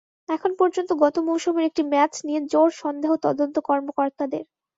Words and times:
এখন 0.29 0.51
পর্যন্ত 0.59 0.89
গত 1.03 1.15
মৌসুমের 1.27 1.67
একটি 1.69 1.81
ম্যাচ 1.91 2.13
নিয়ে 2.23 2.39
জোর 2.51 2.69
সন্দেহ 2.81 3.11
তদন্ত 3.25 3.55
কর্মকর্তাদের। 3.67 4.43